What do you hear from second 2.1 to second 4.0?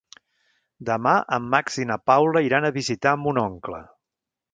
Paula iran a visitar mon oncle.